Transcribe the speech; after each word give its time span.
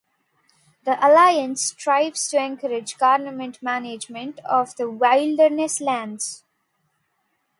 The 0.83 0.97
Alliance 1.07 1.61
strives 1.63 2.27
to 2.29 2.37
encourage 2.41 2.97
government 2.97 3.61
management 3.61 4.39
of 4.39 4.75
the 4.75 4.89
wilderness 4.89 5.79
lands. 5.79 6.43